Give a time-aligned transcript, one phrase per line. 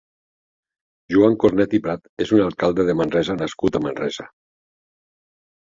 [1.15, 4.31] Joan Cornet i Prat és un alcalde de Manresa nascut a Manresa.